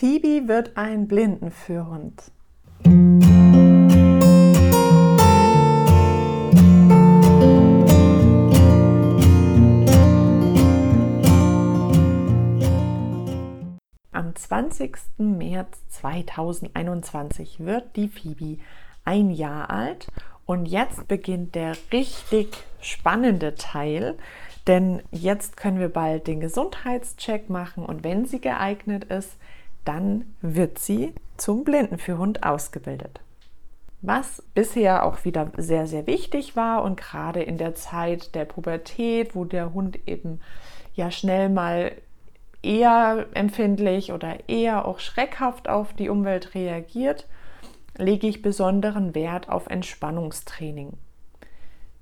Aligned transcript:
Phoebe 0.00 0.48
wird 0.48 0.78
ein 0.78 1.06
Blindenführhund. 1.08 2.32
Am 14.10 14.34
20. 14.34 14.96
März 15.18 15.86
2021 15.90 17.60
wird 17.60 17.94
die 17.94 18.08
Phoebe 18.08 18.56
ein 19.04 19.28
Jahr 19.28 19.68
alt 19.68 20.06
und 20.46 20.64
jetzt 20.64 21.08
beginnt 21.08 21.54
der 21.54 21.76
richtig 21.92 22.56
spannende 22.80 23.54
Teil, 23.54 24.16
denn 24.66 25.02
jetzt 25.10 25.58
können 25.58 25.78
wir 25.78 25.90
bald 25.90 26.26
den 26.26 26.40
Gesundheitscheck 26.40 27.50
machen 27.50 27.84
und 27.84 28.02
wenn 28.02 28.24
sie 28.24 28.40
geeignet 28.40 29.04
ist, 29.04 29.36
dann 29.84 30.34
wird 30.40 30.78
sie 30.78 31.14
zum 31.36 31.64
Blindenführhund 31.64 32.42
ausgebildet. 32.42 33.20
Was 34.02 34.42
bisher 34.54 35.04
auch 35.04 35.24
wieder 35.24 35.52
sehr, 35.56 35.86
sehr 35.86 36.06
wichtig 36.06 36.56
war 36.56 36.82
und 36.82 36.96
gerade 36.96 37.42
in 37.42 37.58
der 37.58 37.74
Zeit 37.74 38.34
der 38.34 38.46
Pubertät, 38.46 39.34
wo 39.34 39.44
der 39.44 39.74
Hund 39.74 39.98
eben 40.06 40.40
ja 40.94 41.10
schnell 41.10 41.50
mal 41.50 41.92
eher 42.62 43.26
empfindlich 43.34 44.12
oder 44.12 44.48
eher 44.48 44.86
auch 44.86 45.00
schreckhaft 45.00 45.68
auf 45.68 45.92
die 45.92 46.08
Umwelt 46.08 46.54
reagiert, 46.54 47.26
lege 47.96 48.26
ich 48.26 48.42
besonderen 48.42 49.14
Wert 49.14 49.48
auf 49.48 49.66
Entspannungstraining. 49.66 50.94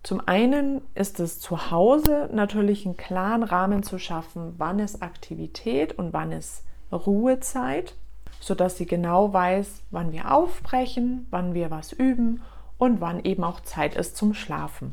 Zum 0.04 0.26
einen 0.26 0.80
ist 0.94 1.18
es 1.18 1.40
zu 1.40 1.70
Hause 1.70 2.28
natürlich 2.32 2.86
einen 2.86 2.96
klaren 2.96 3.42
Rahmen 3.42 3.82
zu 3.82 3.98
schaffen, 3.98 4.54
wann 4.56 4.78
ist 4.78 5.02
Aktivität 5.02 5.98
und 5.98 6.12
wann 6.12 6.32
ist 6.32 6.64
Ruhezeit, 6.92 7.94
sodass 8.40 8.76
sie 8.76 8.86
genau 8.86 9.32
weiß, 9.32 9.82
wann 9.90 10.12
wir 10.12 10.32
aufbrechen, 10.32 11.26
wann 11.30 11.54
wir 11.54 11.70
was 11.70 11.92
üben 11.92 12.42
und 12.78 13.00
wann 13.00 13.24
eben 13.24 13.44
auch 13.44 13.60
Zeit 13.60 13.96
ist 13.96 14.16
zum 14.16 14.34
Schlafen. 14.34 14.92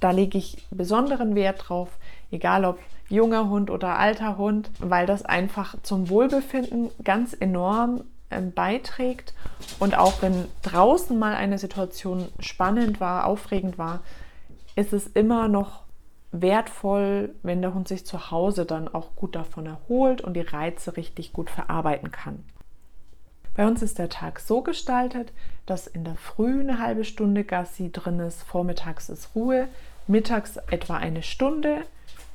Da 0.00 0.10
lege 0.10 0.36
ich 0.36 0.66
besonderen 0.70 1.34
Wert 1.34 1.68
drauf, 1.68 1.88
egal 2.30 2.64
ob 2.64 2.78
junger 3.08 3.48
Hund 3.48 3.70
oder 3.70 3.98
alter 3.98 4.36
Hund, 4.36 4.70
weil 4.78 5.06
das 5.06 5.24
einfach 5.24 5.76
zum 5.82 6.08
Wohlbefinden 6.08 6.90
ganz 7.02 7.34
enorm 7.38 8.04
ähm, 8.30 8.52
beiträgt. 8.52 9.34
Und 9.78 9.96
auch 9.96 10.20
wenn 10.20 10.46
draußen 10.62 11.18
mal 11.18 11.34
eine 11.34 11.58
Situation 11.58 12.28
spannend 12.40 13.00
war, 13.00 13.26
aufregend 13.26 13.78
war, 13.78 14.00
ist 14.76 14.92
es 14.92 15.06
immer 15.06 15.48
noch 15.48 15.83
wertvoll, 16.40 17.34
wenn 17.42 17.62
der 17.62 17.74
Hund 17.74 17.86
sich 17.86 18.04
zu 18.04 18.30
Hause 18.30 18.66
dann 18.66 18.88
auch 18.88 19.14
gut 19.14 19.36
davon 19.36 19.66
erholt 19.66 20.20
und 20.20 20.34
die 20.34 20.40
Reize 20.40 20.96
richtig 20.96 21.32
gut 21.32 21.48
verarbeiten 21.48 22.10
kann. 22.10 22.44
Bei 23.54 23.66
uns 23.66 23.82
ist 23.82 23.98
der 23.98 24.08
Tag 24.08 24.40
so 24.40 24.62
gestaltet, 24.62 25.32
dass 25.64 25.86
in 25.86 26.04
der 26.04 26.16
Früh 26.16 26.60
eine 26.60 26.80
halbe 26.80 27.04
Stunde 27.04 27.44
Gassi 27.44 27.90
drin 27.92 28.18
ist, 28.18 28.42
vormittags 28.42 29.08
ist 29.08 29.30
Ruhe, 29.36 29.68
mittags 30.08 30.56
etwa 30.70 30.96
eine 30.96 31.22
Stunde 31.22 31.82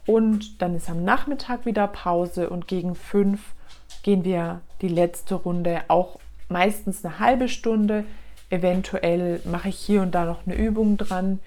und 0.05 0.61
dann 0.61 0.75
ist 0.75 0.89
am 0.89 1.03
Nachmittag 1.03 1.65
wieder 1.65 1.87
Pause 1.87 2.49
und 2.49 2.67
gegen 2.67 2.95
fünf 2.95 3.53
gehen 4.01 4.23
wir 4.23 4.61
die 4.81 4.87
letzte 4.87 5.35
Runde, 5.35 5.81
auch 5.89 6.19
meistens 6.47 7.03
eine 7.03 7.19
halbe 7.19 7.49
Stunde. 7.49 8.05
Eventuell 8.49 9.41
mache 9.43 9.69
ich 9.69 9.77
hier 9.77 10.01
und 10.01 10.15
da 10.15 10.25
noch 10.25 10.47
eine 10.47 10.55
Übung 10.55 10.95
dran, 10.95 11.39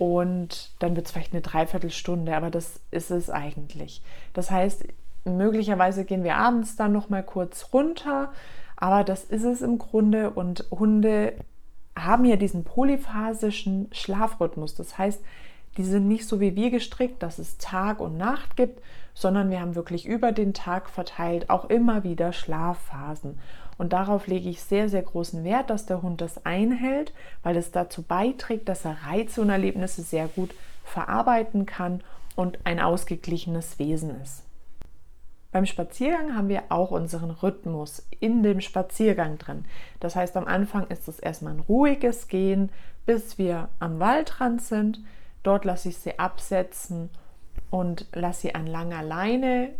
und 0.00 0.70
dann 0.78 0.96
wird 0.96 1.04
es 1.04 1.12
vielleicht 1.12 1.34
eine 1.34 1.42
Dreiviertelstunde, 1.42 2.34
aber 2.34 2.50
das 2.50 2.80
ist 2.90 3.10
es 3.10 3.28
eigentlich. 3.28 4.00
Das 4.32 4.50
heißt, 4.50 4.86
möglicherweise 5.26 6.06
gehen 6.06 6.24
wir 6.24 6.36
abends 6.36 6.74
dann 6.74 6.92
noch 6.92 7.10
mal 7.10 7.22
kurz 7.22 7.68
runter, 7.74 8.32
aber 8.76 9.04
das 9.04 9.24
ist 9.24 9.44
es 9.44 9.60
im 9.60 9.76
Grunde 9.76 10.30
und 10.30 10.64
Hunde 10.70 11.34
haben 11.94 12.24
ja 12.24 12.36
diesen 12.36 12.64
polyphasischen 12.64 13.88
Schlafrhythmus. 13.92 14.74
Das 14.74 14.96
heißt, 14.96 15.20
die 15.76 15.84
sind 15.84 16.08
nicht 16.08 16.26
so 16.26 16.40
wie 16.40 16.56
wir 16.56 16.70
gestrickt, 16.70 17.22
dass 17.22 17.38
es 17.38 17.58
Tag 17.58 18.00
und 18.00 18.16
Nacht 18.16 18.56
gibt, 18.56 18.80
sondern 19.14 19.50
wir 19.50 19.60
haben 19.60 19.74
wirklich 19.74 20.06
über 20.06 20.32
den 20.32 20.54
Tag 20.54 20.88
verteilt 20.88 21.50
auch 21.50 21.66
immer 21.66 22.04
wieder 22.04 22.32
Schlafphasen. 22.32 23.38
Und 23.78 23.92
darauf 23.92 24.26
lege 24.26 24.50
ich 24.50 24.62
sehr, 24.62 24.88
sehr 24.88 25.02
großen 25.02 25.42
Wert, 25.42 25.70
dass 25.70 25.86
der 25.86 26.02
Hund 26.02 26.20
das 26.20 26.44
einhält, 26.44 27.14
weil 27.42 27.56
es 27.56 27.70
dazu 27.70 28.02
beiträgt, 28.02 28.68
dass 28.68 28.84
er 28.84 28.98
Reize 29.06 29.40
und 29.40 29.48
Erlebnisse 29.48 30.02
sehr 30.02 30.28
gut 30.28 30.50
verarbeiten 30.84 31.64
kann 31.64 32.02
und 32.36 32.58
ein 32.64 32.80
ausgeglichenes 32.80 33.78
Wesen 33.78 34.20
ist. 34.20 34.44
Beim 35.52 35.66
Spaziergang 35.66 36.36
haben 36.36 36.48
wir 36.48 36.64
auch 36.68 36.92
unseren 36.92 37.30
Rhythmus 37.30 38.06
in 38.20 38.42
dem 38.42 38.60
Spaziergang 38.60 39.38
drin. 39.38 39.64
Das 39.98 40.14
heißt, 40.14 40.36
am 40.36 40.46
Anfang 40.46 40.86
ist 40.88 41.08
es 41.08 41.18
erstmal 41.18 41.54
ein 41.54 41.60
ruhiges 41.60 42.28
Gehen, 42.28 42.70
bis 43.04 43.36
wir 43.38 43.68
am 43.80 43.98
Waldrand 43.98 44.62
sind. 44.62 45.00
Dort 45.42 45.64
lasse 45.64 45.88
ich 45.88 45.96
sie 45.96 46.18
absetzen 46.18 47.10
und 47.70 48.06
lasse 48.12 48.42
sie 48.42 48.54
an 48.54 48.66
langer 48.66 49.02
Leine 49.02 49.70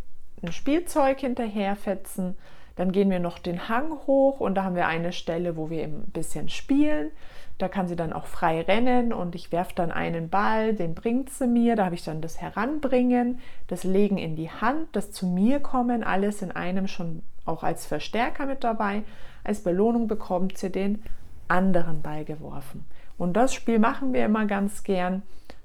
ein 0.43 0.53
Spielzeug 0.53 1.21
hinterherfetzen 1.21 2.37
dann 2.81 2.93
gehen 2.93 3.11
wir 3.11 3.21
noch 3.21 3.39
den 3.39 3.69
Hang 3.69 3.91
hoch 4.06 4.41
und 4.41 4.55
da 4.55 4.65
haben 4.65 4.75
wir 4.75 4.87
eine 4.87 5.12
Stelle, 5.12 5.55
wo 5.59 5.69
wir 5.69 5.84
ein 5.84 6.05
bisschen 6.15 6.49
spielen. 6.49 7.11
Da 7.59 7.69
kann 7.69 7.89
sie 7.89 7.95
dann 7.95 8.15
auch 8.15 8.25
frei 8.25 8.62
rennen 8.62 9.12
und 9.12 9.34
ich 9.34 9.53
werfe 9.53 9.75
dann 9.75 9.93
einen 9.93 10.31
Ball, 10.31 10.73
den 10.73 10.95
bringt 10.95 11.28
sie 11.28 11.47
mir. 11.47 11.77
Da 11.77 11.84
habe 11.84 11.95
ich 11.95 12.05
dann 12.05 12.23
das 12.23 12.41
Heranbringen, 12.41 13.39
das 13.67 13.84
Legen 13.84 14.17
in 14.17 14.34
die 14.34 14.51
Hand, 14.51 14.89
das 14.93 15.12
zu 15.12 15.27
mir 15.27 15.61
kommen, 15.61 16.03
alles 16.03 16.41
in 16.41 16.53
einem 16.53 16.89
schon 16.89 17.22
auch 17.45 17.65
als 17.65 17.84
Verstärker 17.84 18.47
mit 18.47 18.65
dabei. 18.65 19.03
Als 19.45 19.62
Belohnung 19.62 20.09
bekommt 20.09 20.57
sie 20.57 20.71
den 20.71 21.03
anderen 21.49 22.01
Ball 22.01 22.25
geworfen. 22.25 22.87
Und 23.19 23.34
das 23.34 23.53
Spiel 23.53 23.78
machen 23.78 24.15
wir 24.15 24.25
immer 24.25 24.47
ganz 24.47 24.84
gern. 24.84 25.22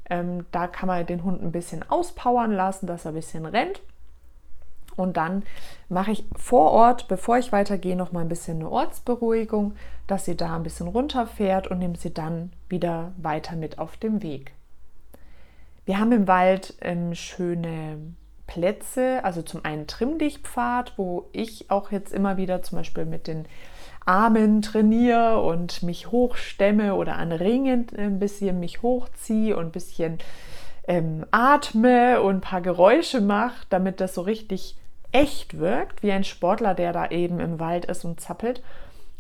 Ähm, 0.10 0.46
da 0.52 0.68
kann 0.68 0.88
man 0.88 1.06
den 1.06 1.24
Hund 1.24 1.42
ein 1.42 1.52
bisschen 1.52 1.84
auspowern 1.90 2.52
lassen, 2.52 2.88
dass 2.88 3.06
er 3.06 3.12
ein 3.12 3.16
bisschen 3.16 3.46
rennt. 3.46 3.82
Und 4.96 5.18
dann 5.18 5.44
mache 5.90 6.12
ich 6.12 6.26
vor 6.38 6.72
Ort, 6.72 7.08
bevor 7.08 7.38
ich 7.38 7.52
weitergehe, 7.52 7.96
noch 7.96 8.12
mal 8.12 8.22
ein 8.22 8.30
bisschen 8.30 8.60
eine 8.60 8.70
Ortsberuhigung, 8.70 9.76
dass 10.08 10.26
sie 10.26 10.38
da 10.38 10.56
ein 10.56 10.64
bisschen 10.64 10.88
runterfährt 10.88 11.68
und 11.68 11.80
nehme 11.80 11.98
sie 11.98 12.14
dann 12.14 12.54
wieder 12.70 13.12
weiter 13.18 13.56
mit 13.56 13.78
auf 13.78 13.98
dem 13.98 14.24
Weg. 14.24 14.54
Wir 15.86 16.00
haben 16.00 16.12
im 16.12 16.28
Wald 16.28 16.76
ähm, 16.82 17.14
schöne 17.14 17.98
Plätze, 18.48 19.24
also 19.24 19.42
zum 19.42 19.66
einen 19.66 19.88
Trimmdichtpfad, 19.88 20.94
wo 20.98 21.28
ich 21.32 21.70
auch 21.70 21.92
jetzt 21.92 22.14
immer 22.14 22.38
wieder 22.38 22.62
zum 22.64 22.78
Beispiel 22.78 23.06
mit 23.06 23.28
den 23.28 23.48
Armen 24.06 24.62
trainiere 24.62 25.42
und 25.42 25.84
mich 25.84 26.12
hochstemme 26.12 26.96
oder 26.96 27.18
an 27.18 27.32
Ringen 27.32 27.88
ein 27.98 28.20
bisschen 28.20 28.60
mich 28.60 28.82
hochziehe 28.82 29.56
und 29.58 29.66
ein 29.66 29.72
bisschen 29.72 30.20
ähm, 30.88 31.26
atme 31.32 32.22
und 32.22 32.36
ein 32.36 32.42
paar 32.42 32.62
Geräusche 32.62 33.20
mache, 33.22 33.66
damit 33.70 34.00
das 34.00 34.14
so 34.14 34.22
richtig 34.22 34.78
echt 35.12 35.58
wirkt, 35.58 36.04
wie 36.04 36.12
ein 36.12 36.24
Sportler, 36.24 36.76
der 36.76 36.94
da 36.94 37.10
eben 37.10 37.40
im 37.40 37.60
Wald 37.60 37.86
ist 37.86 38.06
und 38.06 38.20
zappelt. 38.20 38.62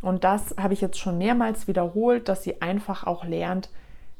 Und 0.01 0.23
das 0.23 0.55
habe 0.59 0.73
ich 0.73 0.81
jetzt 0.81 0.99
schon 0.99 1.17
mehrmals 1.17 1.67
wiederholt, 1.67 2.29
dass 2.29 2.43
sie 2.43 2.61
einfach 2.61 3.07
auch 3.07 3.23
lernt, 3.23 3.69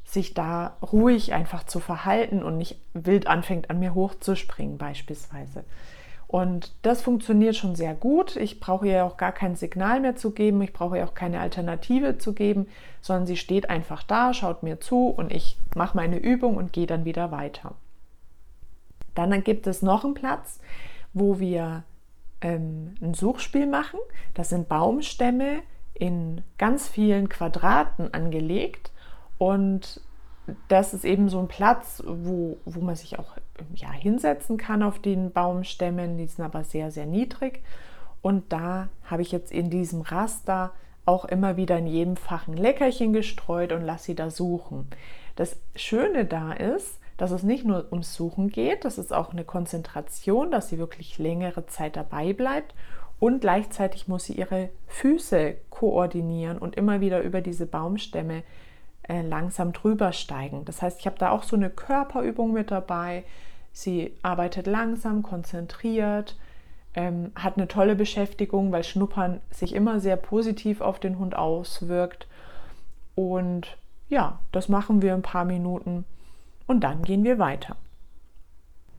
sich 0.04 0.34
da 0.34 0.76
ruhig 0.80 1.32
einfach 1.32 1.64
zu 1.64 1.80
verhalten 1.80 2.42
und 2.42 2.56
nicht 2.56 2.80
wild 2.94 3.26
anfängt 3.26 3.70
an 3.70 3.78
mir 3.78 3.94
hochzuspringen 3.94 4.78
beispielsweise. 4.78 5.64
Und 6.28 6.74
das 6.82 7.02
funktioniert 7.02 7.54
schon 7.54 7.76
sehr 7.76 7.94
gut. 7.94 8.34
Ich 8.36 8.58
brauche 8.58 8.88
ihr 8.88 9.04
auch 9.04 9.16
gar 9.16 9.32
kein 9.32 9.54
Signal 9.54 10.00
mehr 10.00 10.16
zu 10.16 10.32
geben. 10.32 10.60
Ich 10.62 10.72
brauche 10.72 10.98
ihr 10.98 11.04
auch 11.04 11.14
keine 11.14 11.40
Alternative 11.40 12.18
zu 12.18 12.32
geben, 12.32 12.66
sondern 13.00 13.26
sie 13.26 13.36
steht 13.36 13.70
einfach 13.70 14.02
da, 14.02 14.34
schaut 14.34 14.62
mir 14.62 14.80
zu 14.80 15.06
und 15.06 15.32
ich 15.32 15.56
mache 15.76 15.96
meine 15.96 16.18
Übung 16.18 16.56
und 16.56 16.72
gehe 16.72 16.86
dann 16.86 17.04
wieder 17.04 17.30
weiter. 17.30 17.74
Dann 19.14 19.44
gibt 19.44 19.66
es 19.66 19.82
noch 19.82 20.04
einen 20.04 20.14
Platz, 20.14 20.58
wo 21.12 21.38
wir 21.38 21.84
ähm, 22.40 22.96
ein 23.00 23.14
Suchspiel 23.14 23.66
machen. 23.66 24.00
Das 24.34 24.48
sind 24.48 24.68
Baumstämme 24.68 25.62
in 25.94 26.42
ganz 26.58 26.88
vielen 26.88 27.28
Quadraten 27.28 28.12
angelegt 28.12 28.90
und 29.38 30.00
das 30.68 30.94
ist 30.94 31.04
eben 31.04 31.28
so 31.28 31.38
ein 31.38 31.48
Platz, 31.48 32.02
wo, 32.06 32.58
wo 32.64 32.80
man 32.80 32.96
sich 32.96 33.18
auch 33.18 33.36
ja, 33.74 33.90
hinsetzen 33.90 34.56
kann 34.56 34.82
auf 34.82 34.98
den 34.98 35.32
Baumstämmen. 35.32 36.18
Die 36.18 36.26
sind 36.26 36.44
aber 36.44 36.64
sehr, 36.64 36.90
sehr 36.90 37.06
niedrig. 37.06 37.62
Und 38.22 38.52
da 38.52 38.88
habe 39.04 39.22
ich 39.22 39.32
jetzt 39.32 39.52
in 39.52 39.70
diesem 39.70 40.00
Raster 40.00 40.72
auch 41.04 41.24
immer 41.24 41.56
wieder 41.56 41.78
in 41.78 41.86
jedem 41.86 42.16
Fach 42.16 42.48
ein 42.48 42.56
Leckerchen 42.56 43.12
gestreut 43.12 43.72
und 43.72 43.82
lasse 43.82 44.06
sie 44.06 44.14
da 44.14 44.30
suchen. 44.30 44.88
Das 45.36 45.56
Schöne 45.74 46.24
da 46.24 46.52
ist, 46.52 46.98
dass 47.16 47.30
es 47.30 47.42
nicht 47.42 47.64
nur 47.64 47.86
ums 47.92 48.14
Suchen 48.14 48.50
geht, 48.50 48.84
das 48.84 48.98
ist 48.98 49.12
auch 49.12 49.32
eine 49.32 49.44
Konzentration, 49.44 50.50
dass 50.50 50.68
sie 50.68 50.78
wirklich 50.78 51.18
längere 51.18 51.66
Zeit 51.66 51.96
dabei 51.96 52.32
bleibt 52.32 52.74
und 53.18 53.40
gleichzeitig 53.40 54.08
muss 54.08 54.24
sie 54.24 54.34
ihre 54.34 54.68
Füße 54.88 55.56
koordinieren 55.70 56.58
und 56.58 56.76
immer 56.76 57.00
wieder 57.00 57.22
über 57.22 57.40
diese 57.40 57.66
Baumstämme 57.66 58.42
äh, 59.08 59.22
langsam 59.22 59.72
drüber 59.72 60.12
steigen. 60.12 60.64
Das 60.64 60.82
heißt, 60.82 61.00
ich 61.00 61.06
habe 61.06 61.18
da 61.18 61.30
auch 61.30 61.42
so 61.42 61.56
eine 61.56 61.70
Körperübung 61.70 62.52
mit 62.52 62.70
dabei. 62.70 63.24
Sie 63.72 64.14
arbeitet 64.22 64.66
langsam, 64.66 65.22
konzentriert, 65.22 66.36
ähm, 66.94 67.30
hat 67.34 67.56
eine 67.56 67.68
tolle 67.68 67.94
Beschäftigung, 67.94 68.72
weil 68.72 68.84
Schnuppern 68.84 69.40
sich 69.50 69.74
immer 69.74 70.00
sehr 70.00 70.16
positiv 70.16 70.80
auf 70.80 70.98
den 70.98 71.18
Hund 71.18 71.36
auswirkt. 71.36 72.26
Und 73.14 73.76
ja, 74.08 74.38
das 74.52 74.68
machen 74.68 75.02
wir 75.02 75.14
ein 75.14 75.22
paar 75.22 75.44
Minuten 75.44 76.04
und 76.66 76.80
dann 76.80 77.02
gehen 77.02 77.24
wir 77.24 77.38
weiter. 77.38 77.76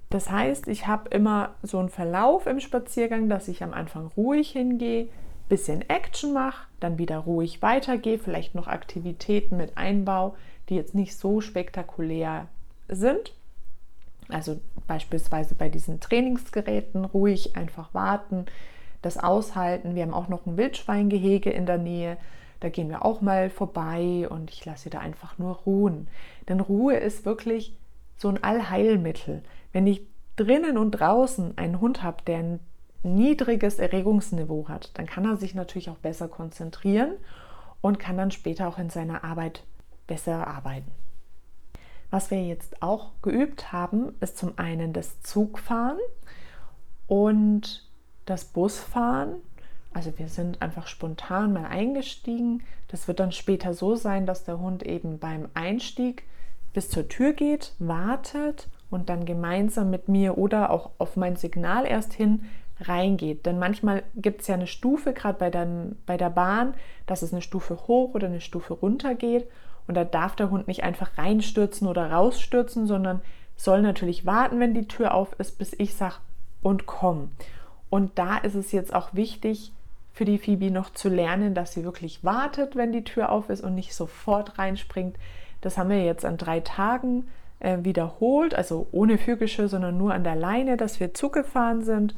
Das 0.09 0.31
heißt, 0.31 0.67
ich 0.67 0.87
habe 0.87 1.09
immer 1.09 1.55
so 1.63 1.79
einen 1.79 1.89
Verlauf 1.89 2.45
im 2.47 2.59
Spaziergang, 2.59 3.27
dass 3.27 3.47
ich 3.47 3.63
am 3.63 3.73
Anfang 3.73 4.07
ruhig 4.15 4.51
hingehe, 4.51 5.09
bisschen 5.47 5.87
Action 5.89 6.33
mache, 6.33 6.67
dann 6.79 6.97
wieder 6.97 7.19
ruhig 7.19 7.61
weitergehe, 7.61 8.19
vielleicht 8.19 8.55
noch 8.55 8.67
Aktivitäten 8.67 9.57
mit 9.57 9.77
Einbau, 9.77 10.35
die 10.69 10.75
jetzt 10.75 10.95
nicht 10.95 11.17
so 11.17 11.41
spektakulär 11.41 12.47
sind. 12.87 13.33
Also 14.29 14.59
beispielsweise 14.87 15.55
bei 15.55 15.69
diesen 15.69 15.99
Trainingsgeräten 15.99 17.05
ruhig 17.05 17.55
einfach 17.55 17.93
warten, 17.93 18.45
das 19.01 19.17
aushalten. 19.17 19.95
Wir 19.95 20.03
haben 20.03 20.13
auch 20.13 20.27
noch 20.27 20.45
ein 20.45 20.57
Wildschweingehege 20.57 21.49
in 21.49 21.65
der 21.65 21.77
Nähe. 21.77 22.17
Da 22.59 22.69
gehen 22.69 22.89
wir 22.89 23.05
auch 23.05 23.21
mal 23.21 23.49
vorbei 23.49 24.27
und 24.29 24.51
ich 24.51 24.65
lasse 24.65 24.83
sie 24.83 24.89
da 24.89 24.99
einfach 24.99 25.37
nur 25.37 25.55
ruhen. 25.65 26.07
Denn 26.49 26.59
Ruhe 26.59 26.95
ist 26.95 27.25
wirklich 27.25 27.77
so 28.17 28.29
ein 28.29 28.43
Allheilmittel. 28.43 29.43
Wenn 29.71 29.87
ich 29.87 30.01
drinnen 30.35 30.77
und 30.77 30.91
draußen 30.91 31.57
einen 31.57 31.79
Hund 31.79 32.03
habe, 32.03 32.23
der 32.25 32.39
ein 32.39 32.59
niedriges 33.15 33.79
Erregungsniveau 33.79 34.67
hat, 34.67 34.91
dann 34.95 35.05
kann 35.05 35.25
er 35.25 35.37
sich 35.37 35.55
natürlich 35.55 35.89
auch 35.89 35.97
besser 35.97 36.27
konzentrieren 36.27 37.13
und 37.81 37.99
kann 37.99 38.17
dann 38.17 38.31
später 38.31 38.67
auch 38.67 38.77
in 38.77 38.89
seiner 38.89 39.23
Arbeit 39.23 39.63
besser 40.07 40.47
arbeiten. 40.47 40.91
Was 42.09 42.31
wir 42.31 42.41
jetzt 42.43 42.81
auch 42.81 43.11
geübt 43.21 43.71
haben, 43.73 44.15
ist 44.21 44.37
zum 44.37 44.57
einen 44.57 44.93
das 44.93 45.21
Zugfahren 45.21 45.99
und 47.07 47.87
das 48.25 48.45
Busfahren. 48.45 49.35
Also 49.93 50.17
wir 50.17 50.29
sind 50.29 50.61
einfach 50.61 50.87
spontan 50.87 51.53
mal 51.53 51.65
eingestiegen. 51.65 52.63
Das 52.87 53.07
wird 53.07 53.19
dann 53.19 53.31
später 53.31 53.73
so 53.73 53.95
sein, 53.95 54.25
dass 54.25 54.45
der 54.45 54.59
Hund 54.59 54.83
eben 54.83 55.19
beim 55.19 55.49
Einstieg 55.53 56.23
bis 56.73 56.89
zur 56.89 57.07
Tür 57.07 57.33
geht, 57.33 57.73
wartet 57.79 58.69
und 58.89 59.09
dann 59.09 59.25
gemeinsam 59.25 59.89
mit 59.89 60.07
mir 60.07 60.37
oder 60.37 60.69
auch 60.69 60.91
auf 60.97 61.17
mein 61.17 61.35
Signal 61.35 61.85
erst 61.85 62.13
hin 62.13 62.45
reingeht. 62.81 63.45
Denn 63.45 63.59
manchmal 63.59 64.03
gibt 64.15 64.41
es 64.41 64.47
ja 64.47 64.55
eine 64.55 64.67
Stufe, 64.67 65.13
gerade 65.13 65.37
bei, 65.37 65.49
bei 66.05 66.17
der 66.17 66.29
Bahn, 66.29 66.73
dass 67.05 67.21
es 67.21 67.31
eine 67.31 67.41
Stufe 67.41 67.87
hoch 67.87 68.13
oder 68.13 68.27
eine 68.27 68.41
Stufe 68.41 68.73
runter 68.73 69.15
geht. 69.15 69.47
Und 69.87 69.95
da 69.95 70.03
darf 70.03 70.35
der 70.35 70.49
Hund 70.49 70.67
nicht 70.67 70.83
einfach 70.83 71.17
reinstürzen 71.17 71.87
oder 71.87 72.11
rausstürzen, 72.11 72.87
sondern 72.87 73.21
soll 73.55 73.81
natürlich 73.81 74.25
warten, 74.25 74.59
wenn 74.59 74.73
die 74.73 74.87
Tür 74.87 75.13
auf 75.13 75.33
ist, 75.39 75.57
bis 75.57 75.73
ich 75.77 75.95
sage 75.95 76.15
und 76.61 76.85
komm. 76.85 77.31
Und 77.89 78.19
da 78.19 78.37
ist 78.37 78.55
es 78.55 78.71
jetzt 78.71 78.93
auch 78.93 79.13
wichtig 79.13 79.71
für 80.11 80.25
die 80.25 80.39
Phoebe 80.39 80.71
noch 80.71 80.89
zu 80.89 81.09
lernen, 81.09 81.53
dass 81.53 81.73
sie 81.73 81.83
wirklich 81.83 82.23
wartet, 82.23 82.75
wenn 82.75 82.91
die 82.91 83.03
Tür 83.03 83.31
auf 83.31 83.49
ist 83.49 83.61
und 83.61 83.75
nicht 83.75 83.93
sofort 83.93 84.57
reinspringt. 84.57 85.15
Das 85.61 85.77
haben 85.77 85.89
wir 85.89 86.03
jetzt 86.03 86.25
an 86.25 86.37
drei 86.37 86.59
Tagen 86.59 87.27
äh, 87.59 87.77
wiederholt, 87.81 88.53
also 88.55 88.87
ohne 88.91 89.17
Führgeschirr, 89.17 89.67
sondern 89.67 89.97
nur 89.97 90.13
an 90.13 90.23
der 90.23 90.35
Leine, 90.35 90.77
dass 90.77 90.99
wir 90.99 91.13
zugefahren 91.13 91.83
sind. 91.83 92.15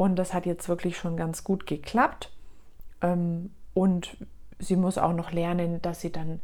Und 0.00 0.16
das 0.16 0.32
hat 0.32 0.46
jetzt 0.46 0.66
wirklich 0.66 0.96
schon 0.96 1.18
ganz 1.18 1.44
gut 1.44 1.66
geklappt. 1.66 2.30
Ähm, 3.02 3.50
und 3.74 4.16
sie 4.58 4.76
muss 4.76 4.96
auch 4.96 5.12
noch 5.12 5.30
lernen, 5.30 5.82
dass 5.82 6.00
sie 6.00 6.10
dann 6.10 6.40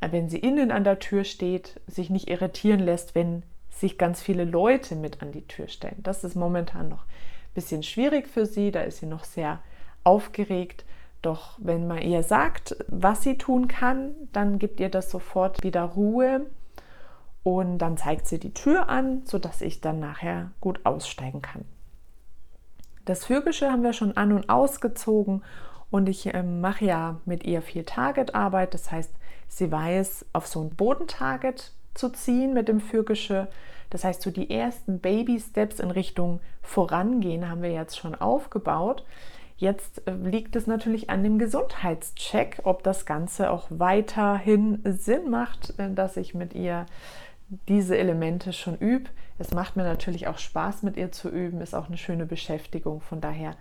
wenn 0.00 0.28
sie 0.28 0.38
innen 0.38 0.70
an 0.70 0.84
der 0.84 0.98
Tür 0.98 1.24
steht, 1.24 1.80
sich 1.86 2.10
nicht 2.10 2.28
irritieren 2.28 2.80
lässt, 2.80 3.14
wenn 3.14 3.42
sich 3.70 3.96
ganz 3.96 4.20
viele 4.20 4.44
Leute 4.44 4.94
mit 4.94 5.22
an 5.22 5.32
die 5.32 5.46
Tür 5.46 5.68
stellen. 5.68 6.00
Das 6.02 6.22
ist 6.22 6.36
momentan 6.36 6.90
noch 6.90 7.02
ein 7.02 7.54
bisschen 7.54 7.82
schwierig 7.82 8.28
für 8.28 8.44
sie, 8.44 8.70
da 8.70 8.82
ist 8.82 8.98
sie 8.98 9.06
noch 9.06 9.24
sehr 9.24 9.60
aufgeregt. 10.04 10.84
Doch 11.22 11.58
wenn 11.58 11.86
man 11.86 12.02
ihr 12.02 12.22
sagt, 12.22 12.76
was 12.88 13.22
sie 13.22 13.38
tun 13.38 13.68
kann, 13.68 14.14
dann 14.32 14.58
gibt 14.58 14.80
ihr 14.80 14.90
das 14.90 15.10
sofort 15.10 15.64
wieder 15.64 15.82
Ruhe 15.82 16.46
und 17.42 17.78
dann 17.78 17.96
zeigt 17.96 18.28
sie 18.28 18.38
die 18.38 18.54
Tür 18.54 18.90
an, 18.90 19.22
sodass 19.24 19.62
ich 19.62 19.80
dann 19.80 19.98
nachher 19.98 20.52
gut 20.60 20.84
aussteigen 20.84 21.40
kann. 21.40 21.64
Das 23.08 23.24
Vögelische 23.24 23.72
haben 23.72 23.84
wir 23.84 23.94
schon 23.94 24.18
an 24.18 24.32
und 24.32 24.50
ausgezogen 24.50 25.42
und 25.90 26.10
ich 26.10 26.26
äh, 26.26 26.42
mache 26.42 26.84
ja 26.84 27.16
mit 27.24 27.42
ihr 27.44 27.62
viel 27.62 27.84
Target-Arbeit. 27.84 28.74
Das 28.74 28.92
heißt, 28.92 29.10
sie 29.48 29.72
weiß, 29.72 30.26
auf 30.34 30.46
so 30.46 30.60
ein 30.60 30.68
Bodentarget 30.68 31.72
zu 31.94 32.10
ziehen 32.10 32.52
mit 32.52 32.68
dem 32.68 32.80
Fürgische. 32.80 33.48
Das 33.88 34.04
heißt, 34.04 34.20
so 34.20 34.30
die 34.30 34.50
ersten 34.50 34.98
Baby-Steps 34.98 35.80
in 35.80 35.90
Richtung 35.90 36.40
Vorangehen 36.60 37.48
haben 37.48 37.62
wir 37.62 37.72
jetzt 37.72 37.96
schon 37.96 38.14
aufgebaut. 38.14 39.06
Jetzt 39.56 40.06
äh, 40.06 40.12
liegt 40.12 40.54
es 40.54 40.66
natürlich 40.66 41.08
an 41.08 41.24
dem 41.24 41.38
Gesundheitscheck, 41.38 42.60
ob 42.64 42.82
das 42.82 43.06
Ganze 43.06 43.50
auch 43.50 43.68
weiterhin 43.70 44.82
Sinn 44.84 45.30
macht, 45.30 45.72
äh, 45.78 45.90
dass 45.94 46.18
ich 46.18 46.34
mit 46.34 46.52
ihr 46.52 46.84
diese 47.68 47.96
Elemente 47.96 48.52
schon 48.52 48.76
übe. 48.76 49.08
Es 49.38 49.52
macht 49.52 49.76
mir 49.76 49.84
natürlich 49.84 50.26
auch 50.26 50.38
Spaß, 50.38 50.82
mit 50.82 50.96
ihr 50.96 51.12
zu 51.12 51.28
üben, 51.28 51.60
ist 51.60 51.74
auch 51.74 51.86
eine 51.86 51.96
schöne 51.96 52.26
Beschäftigung. 52.26 53.00
Von 53.00 53.20
daher 53.20 53.54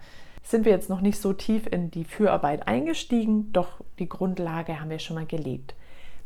sind 0.44 0.66
wir 0.66 0.72
jetzt 0.72 0.90
noch 0.90 1.02
nicht 1.02 1.20
so 1.20 1.34
tief 1.34 1.68
in 1.68 1.92
die 1.92 2.04
Fürarbeit 2.04 2.68
eingestiegen, 2.68 3.52
doch 3.54 3.82
die 4.00 4.10
Grundlage 4.10 4.80
haben 4.80 4.90
wir 4.90 5.00
schon 5.00 5.16
mal 5.16 5.26
gelegt. 5.26 5.76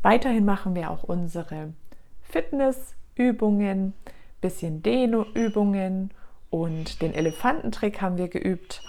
Weiterhin 0.00 0.44
machen 0.44 0.74
wir 0.74 0.90
auch 0.90 1.02
unsere 1.02 1.74
Fitnessübungen, 2.22 3.92
bisschen 4.40 4.82
Dehno-Übungen 4.82 6.12
und 6.50 7.02
den 7.02 7.14
Elefantentrick 7.14 8.00
haben 8.00 8.16
wir 8.16 8.28
geübt. 8.28 8.82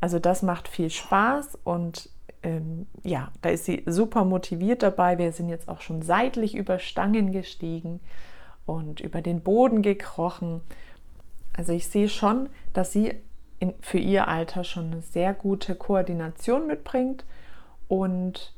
Also 0.00 0.18
das 0.18 0.42
macht 0.42 0.68
viel 0.68 0.90
Spaß 0.90 1.58
und 1.64 2.08
ähm, 2.42 2.86
ja, 3.02 3.30
da 3.42 3.50
ist 3.50 3.64
sie 3.64 3.82
super 3.86 4.24
motiviert 4.24 4.82
dabei. 4.82 5.18
Wir 5.18 5.32
sind 5.32 5.48
jetzt 5.48 5.68
auch 5.68 5.80
schon 5.80 6.02
seitlich 6.02 6.54
über 6.54 6.78
Stangen 6.78 7.32
gestiegen 7.32 8.00
und 8.68 9.00
über 9.00 9.22
den 9.22 9.40
Boden 9.40 9.82
gekrochen. 9.82 10.60
Also 11.56 11.72
ich 11.72 11.88
sehe 11.88 12.08
schon, 12.08 12.48
dass 12.72 12.92
sie 12.92 13.14
in, 13.58 13.74
für 13.80 13.98
ihr 13.98 14.28
Alter 14.28 14.62
schon 14.62 14.92
eine 14.92 15.02
sehr 15.02 15.34
gute 15.34 15.74
Koordination 15.74 16.66
mitbringt 16.66 17.24
und 17.88 18.52